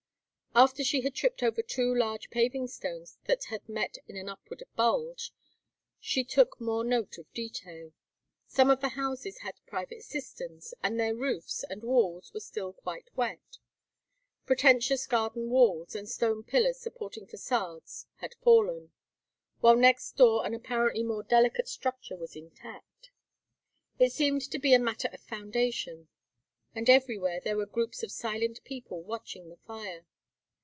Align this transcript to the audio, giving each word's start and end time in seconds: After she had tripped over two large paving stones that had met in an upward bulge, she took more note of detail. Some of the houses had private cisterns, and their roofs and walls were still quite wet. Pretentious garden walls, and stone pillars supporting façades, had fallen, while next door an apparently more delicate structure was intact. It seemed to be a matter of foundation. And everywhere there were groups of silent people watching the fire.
After 0.53 0.83
she 0.83 0.99
had 0.99 1.15
tripped 1.15 1.43
over 1.43 1.61
two 1.61 1.95
large 1.95 2.29
paving 2.29 2.67
stones 2.67 3.17
that 3.23 3.45
had 3.45 3.69
met 3.69 3.95
in 4.09 4.17
an 4.17 4.27
upward 4.27 4.61
bulge, 4.75 5.31
she 5.97 6.25
took 6.25 6.59
more 6.59 6.83
note 6.83 7.17
of 7.17 7.31
detail. 7.31 7.93
Some 8.47 8.69
of 8.69 8.81
the 8.81 8.89
houses 8.89 9.39
had 9.39 9.65
private 9.65 10.03
cisterns, 10.03 10.73
and 10.83 10.99
their 10.99 11.15
roofs 11.15 11.63
and 11.69 11.83
walls 11.83 12.33
were 12.33 12.41
still 12.41 12.73
quite 12.73 13.09
wet. 13.15 13.59
Pretentious 14.45 15.07
garden 15.07 15.49
walls, 15.49 15.95
and 15.95 16.09
stone 16.09 16.43
pillars 16.43 16.79
supporting 16.79 17.25
façades, 17.27 18.07
had 18.17 18.35
fallen, 18.43 18.91
while 19.61 19.77
next 19.77 20.17
door 20.17 20.45
an 20.45 20.53
apparently 20.53 21.01
more 21.01 21.23
delicate 21.23 21.69
structure 21.69 22.17
was 22.17 22.35
intact. 22.35 23.11
It 23.99 24.11
seemed 24.11 24.41
to 24.51 24.59
be 24.59 24.73
a 24.73 24.79
matter 24.79 25.07
of 25.13 25.21
foundation. 25.21 26.09
And 26.75 26.89
everywhere 26.89 27.39
there 27.39 27.55
were 27.55 27.65
groups 27.65 28.03
of 28.03 28.11
silent 28.11 28.61
people 28.65 29.01
watching 29.01 29.47
the 29.47 29.55
fire. 29.55 30.05